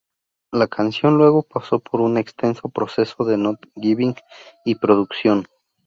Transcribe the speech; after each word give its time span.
La 0.51 0.65
canción 0.65 1.17
luego 1.19 1.43
pasó 1.43 1.77
por 1.79 2.01
un 2.01 2.17
extenso 2.17 2.69
proceso 2.69 3.23
de 3.23 3.37
note-giving 3.37 4.15
y 4.65 4.73
producción. 4.73 5.45